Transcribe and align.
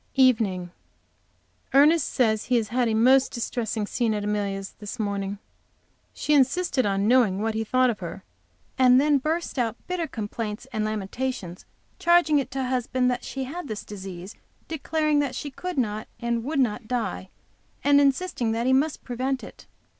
EVENING. 0.15 0.71
Ernest 1.75 2.07
says 2.11 2.45
he 2.45 2.55
had 2.59 2.87
a 2.87 2.95
most 2.95 3.31
distressing 3.31 3.85
scene 3.85 4.15
at 4.15 4.23
Amelia's 4.23 4.71
this 4.79 4.97
morning. 4.97 5.37
She 6.11 6.33
insisted 6.33 6.87
on 6.87 7.07
knowing 7.07 7.39
what 7.39 7.53
he 7.53 7.63
thought 7.63 7.91
of 7.91 7.99
her, 7.99 8.23
and 8.79 8.99
then 8.99 9.19
burst 9.19 9.59
out 9.59 9.75
bitter 9.85 10.07
complaints 10.07 10.65
and 10.73 10.83
lamentations, 10.83 11.65
charging 11.99 12.39
it 12.39 12.49
to 12.49 12.63
husband 12.63 13.11
that 13.11 13.23
she 13.23 13.43
had 13.43 13.67
this 13.67 13.85
disease, 13.85 14.35
declaring 14.67 15.19
that 15.19 15.35
she 15.35 15.51
could 15.51 15.77
not, 15.77 16.07
and 16.19 16.43
would 16.45 16.59
not 16.59 16.87
die, 16.87 17.29
and 17.83 18.01
insisting 18.01 18.53
that 18.53 18.65
he 18.65 18.73
must 18.73 19.03
prevent 19.03 19.43
it. 19.43 19.67